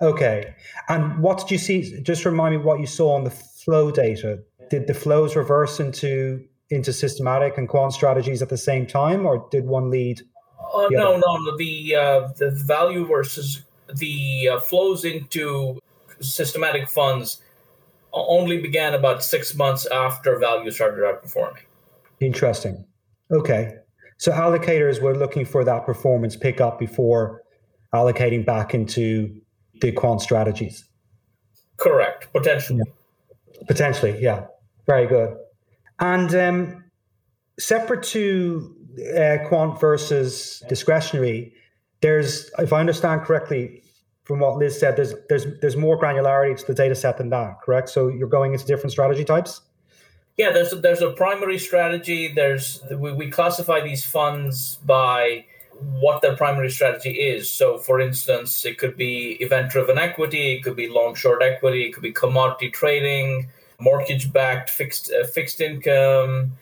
Okay, 0.00 0.54
and 0.88 1.18
what 1.20 1.38
did 1.38 1.50
you 1.50 1.58
see? 1.58 2.00
Just 2.02 2.24
remind 2.24 2.56
me 2.56 2.60
what 2.60 2.80
you 2.80 2.86
saw 2.86 3.14
on 3.14 3.24
the 3.24 3.30
flow 3.30 3.90
data. 3.90 4.42
Did 4.68 4.86
the 4.86 4.94
flows 4.94 5.36
reverse 5.36 5.78
into 5.78 6.44
into 6.70 6.92
systematic 6.92 7.58
and 7.58 7.68
quant 7.68 7.92
strategies 7.92 8.42
at 8.42 8.48
the 8.48 8.56
same 8.56 8.86
time, 8.86 9.26
or 9.26 9.46
did 9.50 9.66
one 9.66 9.90
lead? 9.90 10.20
Uh, 10.74 10.88
no, 10.90 11.16
no, 11.16 11.36
no. 11.36 11.56
The 11.56 11.94
uh, 11.94 12.28
the 12.38 12.50
value 12.50 13.06
versus 13.06 13.62
the 13.94 14.48
uh, 14.48 14.60
flows 14.60 15.04
into 15.04 15.78
systematic 16.20 16.88
funds 16.88 17.40
only 18.12 18.60
began 18.60 18.94
about 18.94 19.22
six 19.24 19.54
months 19.54 19.86
after 19.86 20.38
value 20.38 20.70
started 20.70 21.00
outperforming. 21.00 21.62
Interesting. 22.20 22.84
Okay. 23.30 23.76
So 24.18 24.32
allocators 24.32 25.02
were 25.02 25.16
looking 25.16 25.44
for 25.44 25.64
that 25.64 25.84
performance 25.84 26.36
pickup 26.36 26.78
before 26.78 27.42
allocating 27.92 28.44
back 28.46 28.72
into 28.74 29.40
the 29.80 29.92
quant 29.92 30.20
strategies. 30.20 30.84
Correct. 31.76 32.32
Potentially. 32.32 32.80
Yeah. 32.86 33.64
Potentially, 33.66 34.22
yeah. 34.22 34.46
Very 34.86 35.06
good. 35.06 35.36
And 36.00 36.34
um, 36.34 36.84
separate 37.58 38.02
to 38.04 38.74
uh, 39.16 39.38
quant 39.48 39.80
versus 39.80 40.62
discretionary, 40.68 41.54
there's, 42.00 42.50
if 42.58 42.72
I 42.72 42.80
understand 42.80 43.22
correctly, 43.22 43.82
from 44.24 44.40
what 44.40 44.56
Liz 44.56 44.80
said, 44.80 44.96
there's 44.96 45.14
there's 45.28 45.44
there's 45.60 45.76
more 45.76 46.00
granularity 46.00 46.58
to 46.58 46.66
the 46.66 46.74
data 46.74 46.94
set 46.94 47.18
than 47.18 47.28
that, 47.30 47.60
correct? 47.62 47.90
So 47.90 48.08
you're 48.08 48.28
going 48.28 48.54
into 48.54 48.64
different 48.64 48.90
strategy 48.90 49.24
types. 49.24 49.60
Yeah, 50.36 50.50
there's 50.50 50.72
a, 50.72 50.76
there's 50.76 51.02
a 51.02 51.10
primary 51.10 51.58
strategy. 51.58 52.32
There's 52.32 52.82
we, 52.90 53.12
we 53.12 53.30
classify 53.30 53.80
these 53.80 54.04
funds 54.04 54.78
by 54.84 55.44
what 56.00 56.22
their 56.22 56.36
primary 56.36 56.70
strategy 56.70 57.10
is. 57.10 57.50
So, 57.50 57.78
for 57.78 58.00
instance, 58.00 58.64
it 58.64 58.78
could 58.78 58.96
be 58.96 59.36
event-driven 59.40 59.98
equity, 59.98 60.54
it 60.54 60.62
could 60.62 60.76
be 60.76 60.88
long-short 60.88 61.42
equity, 61.42 61.86
it 61.86 61.92
could 61.92 62.02
be 62.02 62.12
commodity 62.12 62.70
trading, 62.70 63.48
mortgage-backed 63.78 64.70
fixed 64.70 65.12
uh, 65.12 65.26
fixed 65.26 65.60
income, 65.60 66.52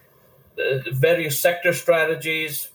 uh, 0.59 0.79
various 0.93 1.41
sector 1.41 1.73
strategies. 1.73 2.69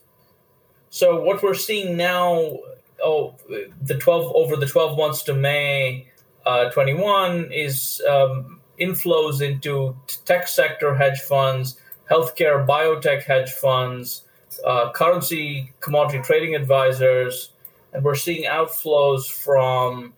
So, 0.90 1.20
what 1.22 1.42
we're 1.42 1.54
seeing 1.54 1.96
now, 1.96 2.58
oh, 3.04 3.34
the 3.82 3.98
twelve 3.98 4.32
over 4.34 4.56
the 4.56 4.66
twelve 4.66 4.96
months 4.96 5.22
to 5.24 5.34
May 5.34 6.08
uh, 6.46 6.70
twenty 6.70 6.94
one 6.94 7.50
is. 7.52 8.02
Um, 8.08 8.54
inflows 8.80 9.42
into 9.42 9.96
tech 10.24 10.46
sector 10.46 10.94
hedge 10.94 11.18
funds, 11.18 11.80
healthcare, 12.08 12.64
biotech 12.64 13.24
hedge 13.24 13.50
funds, 13.50 14.22
uh, 14.64 14.92
currency 14.92 15.72
commodity 15.80 16.20
trading 16.22 16.54
advisors, 16.54 17.50
and 17.92 18.04
we're 18.04 18.14
seeing 18.14 18.48
outflows 18.48 19.28
from 19.28 20.14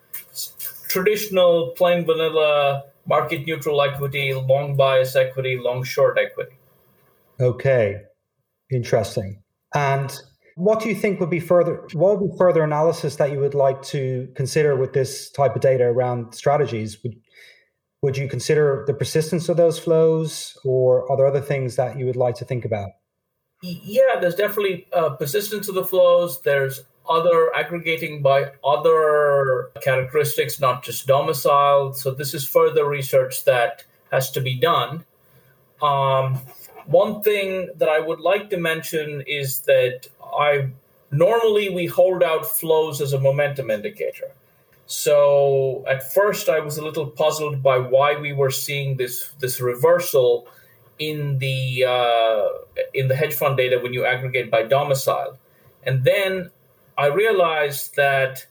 traditional 0.89 1.69
plain 1.69 2.05
vanilla 2.05 2.85
market 3.07 3.47
neutral 3.47 3.83
equity, 3.83 4.35
long 4.35 4.77
bias 4.77 5.17
equity, 5.17 5.59
long 5.59 5.83
short 5.83 6.19
equity. 6.19 6.57
Okay, 7.41 8.03
interesting. 8.71 9.43
And 9.75 10.15
what 10.57 10.81
do 10.81 10.89
you 10.89 10.95
think 10.95 11.21
would 11.21 11.31
be 11.31 11.41
further 11.41 11.87
what 11.95 12.21
would 12.21 12.31
be 12.31 12.37
further 12.37 12.63
analysis 12.63 13.17
that 13.17 13.33
you 13.33 13.39
would 13.39 13.55
like 13.55 13.81
to 13.83 14.29
consider 14.35 14.77
with 14.77 14.93
this 14.93 15.31
type 15.31 15.55
of 15.55 15.63
data 15.63 15.85
around 15.85 16.35
strategies? 16.35 17.03
Would 17.03 17.17
would 18.03 18.17
you 18.17 18.29
consider 18.29 18.85
the 18.87 18.95
persistence 18.95 19.49
of 19.49 19.57
those 19.57 19.79
flows, 19.79 20.57
or 20.65 21.11
are 21.11 21.17
there 21.17 21.27
other 21.27 21.41
things 21.41 21.77
that 21.77 21.99
you 21.99 22.07
would 22.07 22.17
like 22.17 22.35
to 22.37 22.45
think 22.45 22.65
about? 22.65 22.91
Yeah, 23.63 24.19
there's 24.21 24.35
definitely 24.35 24.87
uh, 24.93 25.11
persistence 25.11 25.69
of 25.69 25.75
the 25.75 25.85
flows. 25.85 26.41
There's 26.41 26.81
other 27.09 27.55
aggregating 27.55 28.23
by 28.23 28.53
other 28.65 29.71
characteristics, 29.83 30.61
not 30.61 30.83
just 30.83 31.07
domicile. 31.07 31.93
So 31.93 32.13
this 32.13 32.35
is 32.35 32.47
further 32.47 32.85
research 32.85 33.45
that 33.45 33.85
has 34.13 34.31
to 34.33 34.41
be 34.41 34.55
done. 34.55 35.05
Um, 35.83 36.41
one 36.87 37.23
thing 37.23 37.71
that 37.77 37.89
I 37.89 38.01
would 38.01 38.21
like 38.21 38.51
to 38.51 38.57
mention 38.57 39.23
is 39.27 39.61
that 39.63 40.09
I 40.23 40.71
normally 41.11 41.69
we 41.71 41.87
hold 41.87 42.23
out 42.23 42.47
flows 42.47 43.01
as 43.01 43.13
a 43.13 43.21
momentum 43.21 43.71
indicator. 43.71 44.33
So 44.87 45.85
at 45.89 46.13
first, 46.13 46.49
I 46.49 46.59
was 46.59 46.77
a 46.77 46.85
little 46.85 47.07
puzzled 47.07 47.63
by 47.63 47.79
why 47.79 48.17
we 48.17 48.33
were 48.33 48.51
seeing 48.51 48.97
this 48.97 49.31
this 49.39 49.61
reversal 49.61 50.49
in 50.99 51.39
the 51.39 51.85
uh, 51.85 52.49
in 52.93 53.09
the 53.09 53.15
hedge 53.15 53.35
fund 53.35 53.57
data 53.57 53.79
when 53.79 53.93
you 53.93 54.05
aggregate 54.05 54.51
by 54.51 54.65
domicile, 54.65 55.39
and 55.85 56.05
then 56.05 56.51
I 57.01 57.07
realized 57.07 57.97
that 57.97 58.45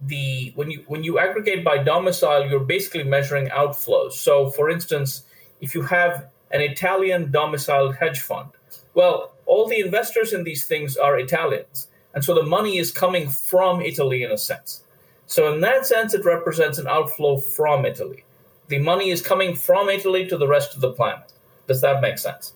the 0.00 0.52
when 0.54 0.70
you 0.70 0.82
when 0.86 1.04
you 1.04 1.18
aggregate 1.18 1.62
by 1.62 1.76
domicile, 1.76 2.48
you're 2.48 2.68
basically 2.76 3.04
measuring 3.04 3.48
outflows. 3.48 4.12
So, 4.12 4.48
for 4.48 4.70
instance, 4.70 5.24
if 5.60 5.74
you 5.74 5.82
have 5.82 6.26
an 6.52 6.62
Italian 6.62 7.30
domiciled 7.30 7.96
hedge 7.96 8.20
fund, 8.20 8.48
well, 8.94 9.34
all 9.44 9.68
the 9.68 9.80
investors 9.80 10.32
in 10.32 10.42
these 10.42 10.64
things 10.64 10.96
are 10.96 11.18
Italians, 11.18 11.88
and 12.14 12.24
so 12.24 12.34
the 12.34 12.42
money 12.42 12.78
is 12.78 12.90
coming 12.90 13.28
from 13.28 13.82
Italy 13.82 14.22
in 14.22 14.30
a 14.30 14.38
sense. 14.38 14.82
So, 15.26 15.52
in 15.52 15.60
that 15.60 15.84
sense, 15.84 16.14
it 16.14 16.24
represents 16.24 16.78
an 16.78 16.88
outflow 16.88 17.36
from 17.36 17.84
Italy. 17.84 18.24
The 18.68 18.78
money 18.78 19.10
is 19.10 19.20
coming 19.20 19.54
from 19.54 19.90
Italy 19.90 20.26
to 20.28 20.38
the 20.38 20.48
rest 20.48 20.74
of 20.74 20.80
the 20.80 20.92
planet. 20.92 21.30
Does 21.66 21.82
that 21.82 22.00
make 22.00 22.16
sense? 22.16 22.54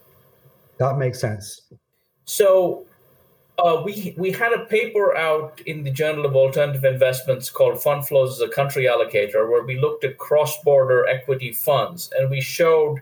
That 0.79 0.97
makes 0.97 1.21
sense. 1.21 1.61
So, 2.25 2.87
uh, 3.59 3.83
we 3.85 4.15
we 4.17 4.33
had 4.33 4.53
a 4.53 4.65
paper 4.67 5.17
out 5.17 5.61
in 5.67 5.85
the 5.85 5.91
Journal 5.91 6.27
of 6.27 6.37
Alternative 6.37 6.85
Investments 6.85 7.51
called 7.51 7.83
"Fund 7.83 8.07
Flows 8.07 8.35
as 8.35 8.41
a 8.41 8.53
Country 8.53 8.85
Allocator," 8.85 9.49
where 9.49 9.65
we 9.65 9.79
looked 9.79 10.05
at 10.05 10.19
cross-border 10.19 11.07
equity 11.07 11.53
funds, 11.53 12.11
and 12.17 12.31
we 12.31 12.41
showed 12.41 13.01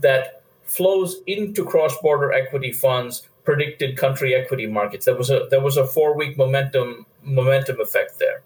that 0.00 0.42
flows 0.64 1.20
into 1.26 1.64
cross-border 1.64 2.32
equity 2.32 2.72
funds 2.72 3.28
predicted 3.44 3.96
country 3.96 4.34
equity 4.34 4.66
markets. 4.66 5.04
There 5.04 5.16
was 5.16 5.30
a 5.30 5.46
there 5.50 5.60
was 5.60 5.76
a 5.76 5.86
four-week 5.86 6.36
momentum 6.36 7.06
momentum 7.22 7.80
effect 7.80 8.18
there. 8.18 8.42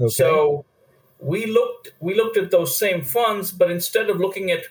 Okay. 0.00 0.08
So 0.08 0.64
we 1.18 1.46
looked 1.46 1.92
we 2.00 2.14
looked 2.14 2.36
at 2.36 2.50
those 2.50 2.78
same 2.78 3.02
funds, 3.02 3.50
but 3.50 3.70
instead 3.70 4.08
of 4.10 4.18
looking 4.18 4.50
at 4.50 4.64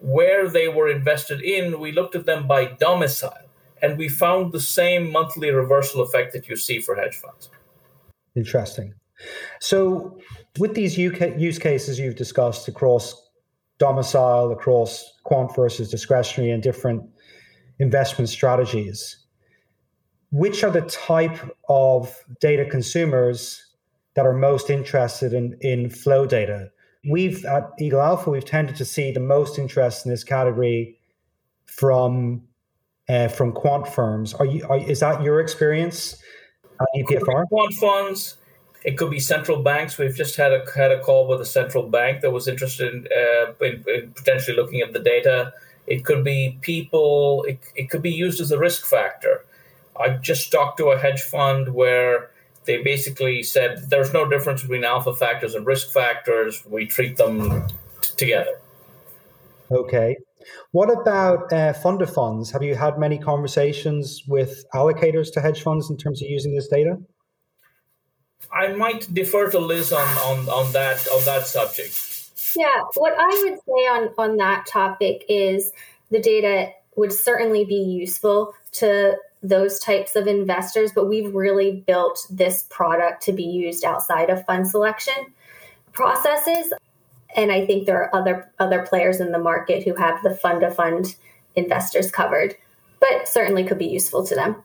where 0.00 0.48
they 0.48 0.68
were 0.68 0.88
invested 0.88 1.40
in, 1.40 1.78
we 1.80 1.92
looked 1.92 2.14
at 2.14 2.26
them 2.26 2.46
by 2.46 2.66
domicile, 2.66 3.43
and 3.84 3.98
we 3.98 4.08
found 4.08 4.52
the 4.52 4.60
same 4.60 5.12
monthly 5.12 5.50
reversal 5.50 6.00
effect 6.00 6.32
that 6.32 6.48
you 6.48 6.56
see 6.56 6.80
for 6.80 6.94
hedge 6.94 7.16
funds. 7.16 7.50
Interesting. 8.34 8.94
So, 9.60 10.18
with 10.58 10.74
these 10.74 10.98
UK 10.98 11.38
use 11.38 11.58
cases 11.58 11.98
you've 11.98 12.16
discussed 12.16 12.66
across 12.66 13.28
domicile, 13.78 14.50
across 14.52 15.12
quant 15.24 15.54
versus 15.54 15.90
discretionary, 15.90 16.50
and 16.50 16.62
different 16.62 17.02
investment 17.78 18.30
strategies, 18.30 19.18
which 20.30 20.64
are 20.64 20.70
the 20.70 20.82
type 20.82 21.38
of 21.68 22.16
data 22.40 22.64
consumers 22.64 23.62
that 24.14 24.24
are 24.24 24.32
most 24.32 24.70
interested 24.70 25.34
in, 25.34 25.58
in 25.60 25.90
flow 25.90 26.24
data. 26.24 26.70
We've 27.10 27.44
at 27.44 27.70
Eagle 27.78 28.00
Alpha, 28.00 28.30
we've 28.30 28.44
tended 28.44 28.76
to 28.76 28.84
see 28.84 29.12
the 29.12 29.20
most 29.20 29.58
interest 29.58 30.06
in 30.06 30.10
this 30.10 30.24
category 30.24 30.98
from 31.66 32.42
uh, 33.08 33.28
from 33.28 33.52
quant 33.52 33.86
firms. 33.86 34.34
Are 34.34 34.46
you? 34.46 34.66
Are, 34.68 34.78
is 34.78 35.00
that 35.00 35.22
your 35.22 35.40
experience 35.40 36.22
at 36.80 36.86
EPFR? 36.96 37.48
Quant 37.48 37.74
funds. 37.74 38.36
It 38.84 38.98
could 38.98 39.10
be 39.10 39.20
central 39.20 39.62
banks. 39.62 39.96
We've 39.96 40.14
just 40.14 40.36
had 40.36 40.52
a 40.52 40.64
had 40.74 40.92
a 40.92 41.00
call 41.00 41.26
with 41.26 41.40
a 41.40 41.46
central 41.46 41.88
bank 41.88 42.20
that 42.20 42.30
was 42.30 42.48
interested 42.48 42.92
in, 42.92 43.08
uh, 43.16 43.52
in, 43.64 43.84
in 43.88 44.10
potentially 44.12 44.56
looking 44.56 44.80
at 44.80 44.92
the 44.92 44.98
data. 44.98 45.52
It 45.86 46.04
could 46.04 46.24
be 46.24 46.58
people. 46.60 47.44
It, 47.48 47.58
it 47.74 47.90
could 47.90 48.02
be 48.02 48.12
used 48.12 48.40
as 48.40 48.50
a 48.50 48.58
risk 48.58 48.86
factor. 48.86 49.44
I 49.98 50.10
just 50.10 50.50
talked 50.50 50.78
to 50.78 50.86
a 50.86 50.98
hedge 50.98 51.22
fund 51.22 51.74
where 51.74 52.30
they 52.64 52.82
basically 52.82 53.42
said 53.42 53.90
there's 53.90 54.12
no 54.12 54.28
difference 54.28 54.62
between 54.62 54.84
alpha 54.84 55.14
factors 55.14 55.54
and 55.54 55.66
risk 55.66 55.92
factors. 55.92 56.64
We 56.66 56.86
treat 56.86 57.16
them 57.16 57.66
t- 58.00 58.10
together. 58.16 58.58
Okay. 59.70 60.16
What 60.72 60.90
about 60.90 61.52
uh, 61.52 61.72
fund 61.72 62.02
of 62.02 62.12
funds? 62.12 62.50
Have 62.50 62.62
you 62.62 62.74
had 62.74 62.98
many 62.98 63.18
conversations 63.18 64.22
with 64.26 64.64
allocators 64.74 65.32
to 65.34 65.40
hedge 65.40 65.62
funds 65.62 65.90
in 65.90 65.96
terms 65.96 66.22
of 66.22 66.28
using 66.28 66.54
this 66.54 66.68
data? 66.68 66.98
I 68.52 68.68
might 68.68 69.12
defer 69.12 69.50
to 69.50 69.58
Liz 69.58 69.92
on, 69.92 70.06
on, 70.18 70.48
on 70.48 70.72
that 70.72 71.08
on 71.08 71.24
that 71.24 71.46
subject. 71.46 72.22
Yeah, 72.56 72.82
what 72.94 73.14
I 73.18 73.42
would 73.44 73.58
say 73.58 73.86
on, 73.88 74.10
on 74.16 74.36
that 74.36 74.66
topic 74.66 75.24
is 75.28 75.72
the 76.10 76.20
data 76.20 76.70
would 76.96 77.12
certainly 77.12 77.64
be 77.64 77.74
useful 77.74 78.54
to 78.72 79.16
those 79.42 79.78
types 79.78 80.16
of 80.16 80.26
investors, 80.26 80.92
but 80.94 81.06
we've 81.06 81.34
really 81.34 81.84
built 81.86 82.26
this 82.30 82.62
product 82.70 83.22
to 83.24 83.32
be 83.32 83.42
used 83.42 83.84
outside 83.84 84.30
of 84.30 84.44
fund 84.46 84.68
selection 84.68 85.14
processes. 85.92 86.72
And 87.34 87.50
I 87.50 87.66
think 87.66 87.86
there 87.86 88.02
are 88.02 88.14
other 88.14 88.52
other 88.58 88.86
players 88.86 89.20
in 89.20 89.32
the 89.32 89.38
market 89.38 89.84
who 89.84 89.94
have 89.94 90.22
the 90.22 90.34
fund 90.34 90.60
to 90.60 90.70
fund 90.70 91.16
investors 91.54 92.10
covered, 92.10 92.54
but 93.00 93.28
certainly 93.28 93.64
could 93.64 93.78
be 93.78 93.86
useful 93.86 94.26
to 94.26 94.34
them. 94.34 94.62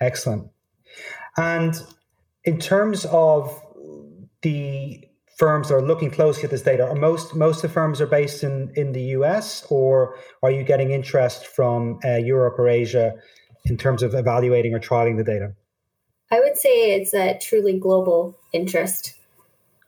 Excellent. 0.00 0.50
And 1.36 1.80
in 2.44 2.58
terms 2.58 3.04
of 3.06 3.60
the 4.42 5.08
firms 5.36 5.68
that 5.68 5.74
are 5.74 5.82
looking 5.82 6.10
closely 6.10 6.44
at 6.44 6.50
this 6.50 6.62
data, 6.62 6.86
are 6.86 6.94
most 6.94 7.34
most 7.34 7.56
of 7.56 7.62
the 7.62 7.68
firms 7.74 8.00
are 8.00 8.06
based 8.06 8.44
in 8.44 8.72
in 8.76 8.92
the 8.92 9.02
US, 9.18 9.66
or 9.70 10.16
are 10.42 10.50
you 10.50 10.62
getting 10.62 10.90
interest 10.90 11.46
from 11.46 11.98
uh, 12.04 12.16
Europe 12.16 12.58
or 12.58 12.68
Asia 12.68 13.14
in 13.64 13.76
terms 13.76 14.02
of 14.02 14.14
evaluating 14.14 14.74
or 14.74 14.80
trialing 14.80 15.16
the 15.16 15.24
data? 15.24 15.54
I 16.30 16.40
would 16.40 16.56
say 16.56 16.94
it's 16.94 17.14
a 17.14 17.38
truly 17.38 17.78
global 17.78 18.38
interest. 18.52 19.14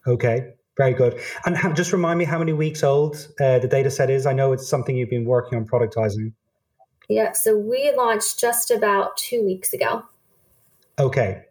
Okay, 0.06 0.54
very 0.76 0.92
good. 0.92 1.18
And 1.44 1.56
how, 1.56 1.72
just 1.72 1.92
remind 1.92 2.18
me 2.18 2.24
how 2.24 2.38
many 2.38 2.52
weeks 2.52 2.82
old 2.82 3.28
uh, 3.40 3.58
the 3.58 3.68
data 3.68 3.90
set 3.90 4.10
is. 4.10 4.26
I 4.26 4.32
know 4.32 4.52
it's 4.52 4.68
something 4.68 4.96
you've 4.96 5.10
been 5.10 5.24
working 5.24 5.58
on 5.58 5.66
productizing. 5.66 6.32
Yeah, 7.08 7.32
so 7.32 7.56
we 7.56 7.92
launched 7.96 8.40
just 8.40 8.70
about 8.70 9.16
two 9.16 9.44
weeks 9.44 9.72
ago. 9.72 10.04
Okay. 10.98 11.44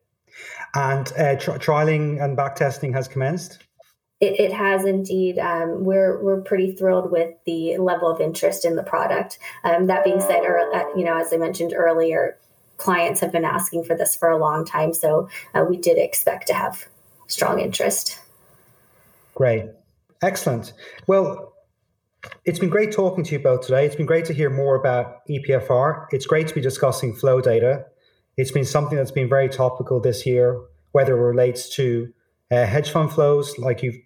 And 0.74 1.12
uh, 1.18 1.36
tri- 1.38 1.58
trialing 1.58 2.22
and 2.24 2.38
backtesting 2.38 2.94
has 2.94 3.08
commenced? 3.08 3.60
It, 4.20 4.40
it 4.40 4.54
has 4.54 4.86
indeed. 4.86 5.40
Um, 5.40 5.84
we're 5.84 6.22
we're 6.22 6.42
pretty 6.42 6.74
thrilled 6.74 7.12
with 7.12 7.34
the 7.46 7.78
level 7.78 8.10
of 8.10 8.22
interest 8.22 8.66
in 8.66 8.76
the 8.76 8.84
product. 8.84 9.38
Um, 9.64 9.88
that 9.88 10.04
being 10.04 10.22
said, 10.22 10.42
or, 10.44 10.60
uh, 10.74 10.86
you 10.96 11.04
know, 11.04 11.18
as 11.18 11.34
I 11.34 11.38
mentioned 11.38 11.74
earlier, 11.76 12.38
clients 12.78 13.20
have 13.22 13.32
been 13.32 13.46
asking 13.46 13.84
for 13.84 13.96
this 13.96 14.16
for 14.16 14.30
a 14.30 14.38
long 14.38 14.66
time, 14.66 14.94
so 14.94 15.30
uh, 15.54 15.66
we 15.68 15.78
did 15.78 15.98
expect 15.98 16.48
to 16.48 16.54
have 16.54 16.86
strong 17.28 17.60
interest. 17.60 18.20
Great, 19.36 19.66
excellent. 20.24 20.74
Well, 21.08 21.54
it's 22.44 22.58
been 22.58 22.70
great 22.70 22.92
talking 22.92 23.24
to 23.24 23.34
you 23.34 23.40
both 23.40 23.62
today. 23.62 23.86
It's 23.86 23.96
been 23.96 24.08
great 24.08 24.26
to 24.26 24.34
hear 24.34 24.50
more 24.50 24.76
about 24.76 25.28
EPFR. 25.30 26.08
It's 26.12 26.26
great 26.26 26.48
to 26.48 26.56
be 26.56 26.62
discussing 26.62 27.14
flow 27.14 27.42
data. 27.42 27.86
It's 28.38 28.52
been 28.52 28.66
something 28.66 28.98
that's 28.98 29.12
been 29.12 29.30
very 29.30 29.48
topical 29.48 30.00
this 30.00 30.26
year, 30.26 30.60
whether 30.92 31.16
it 31.16 31.22
relates 31.22 31.70
to 31.76 32.12
uh, 32.52 32.66
hedge 32.66 32.90
fund 32.90 33.12
flows, 33.12 33.58
like 33.60 33.84
you've 33.84 33.98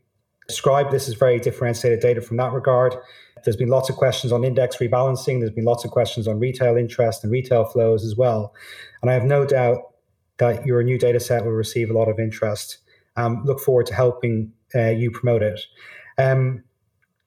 described, 0.48 0.92
this 0.92 1.08
is 1.08 1.14
very 1.14 1.40
differentiated 1.40 2.00
data 2.00 2.22
from 2.22 2.38
that 2.38 2.52
regard. 2.52 2.96
There's 3.44 3.56
been 3.56 3.70
lots 3.70 3.90
of 3.90 3.96
questions 3.96 4.34
on 4.34 4.44
index 4.44 4.78
rebalancing. 4.78 5.40
There's 5.40 5.52
been 5.52 5.66
lots 5.66 5.86
of 5.86 5.92
questions 5.92 6.28
on 6.28 6.40
retail 6.40 6.76
interest 6.76 7.24
and 7.24 7.32
retail 7.32 7.66
flows 7.66 8.04
as 8.04 8.16
well. 8.16 8.54
And 9.02 9.10
I 9.10 9.14
have 9.14 9.24
no 9.24 9.46
doubt 9.46 9.94
that 10.38 10.66
your 10.66 10.84
new 10.84 10.98
data 10.98 11.20
set 11.20 11.46
will 11.46 11.52
receive 11.52 11.90
a 11.90 11.94
lot 11.94 12.10
of 12.10 12.20
interest. 12.20 12.80
Um, 13.16 13.44
look 13.46 13.60
forward 13.60 13.86
to 13.88 13.94
helping 13.94 14.52
uh, 14.76 14.90
you 14.90 15.12
promote 15.12 15.44
it. 15.44 15.60
Um, 16.18 16.64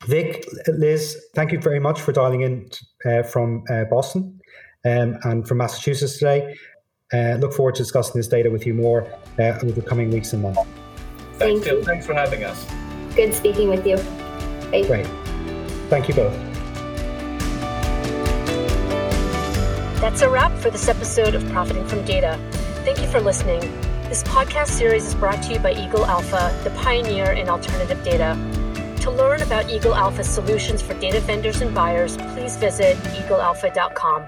Vic, 0.06 0.44
Liz, 0.66 1.24
thank 1.34 1.52
you 1.52 1.60
very 1.60 1.78
much 1.78 2.00
for 2.00 2.12
dialing 2.12 2.40
in 2.40 2.68
uh, 3.06 3.22
from 3.22 3.64
uh, 3.70 3.84
Boston 3.84 4.40
um, 4.84 5.16
and 5.22 5.46
from 5.46 5.58
Massachusetts 5.58 6.18
today. 6.18 6.56
Uh, 7.12 7.36
look 7.38 7.52
forward 7.52 7.74
to 7.76 7.82
discussing 7.82 8.18
this 8.18 8.26
data 8.26 8.50
with 8.50 8.66
you 8.66 8.74
more 8.74 9.06
uh, 9.38 9.58
over 9.62 9.72
the 9.72 9.82
coming 9.82 10.10
weeks 10.10 10.32
and 10.32 10.42
months. 10.42 10.60
Thanks, 11.34 11.66
you. 11.66 11.82
Thanks 11.84 12.06
for 12.06 12.14
having 12.14 12.42
us. 12.42 12.66
Good 13.14 13.34
speaking 13.34 13.68
with 13.68 13.86
you. 13.86 13.96
Bye. 14.70 14.86
Great. 14.86 15.06
Thank 15.88 16.08
you 16.08 16.14
both. 16.14 16.32
That's 20.00 20.22
a 20.22 20.28
wrap 20.28 20.56
for 20.58 20.70
this 20.70 20.88
episode 20.88 21.34
of 21.34 21.48
Profiting 21.50 21.86
from 21.86 22.04
Data. 22.04 22.40
Thank 22.84 23.00
you 23.00 23.06
for 23.06 23.20
listening. 23.20 23.60
This 24.12 24.24
podcast 24.24 24.68
series 24.68 25.06
is 25.06 25.14
brought 25.14 25.42
to 25.44 25.54
you 25.54 25.58
by 25.58 25.72
Eagle 25.72 26.04
Alpha, 26.04 26.54
the 26.64 26.70
pioneer 26.82 27.32
in 27.32 27.48
alternative 27.48 28.04
data. 28.04 28.36
To 29.00 29.10
learn 29.10 29.40
about 29.40 29.70
Eagle 29.70 29.94
Alpha's 29.94 30.28
solutions 30.28 30.82
for 30.82 30.92
data 31.00 31.18
vendors 31.20 31.62
and 31.62 31.74
buyers, 31.74 32.18
please 32.18 32.54
visit 32.56 32.98
eaglealpha.com. 32.98 34.26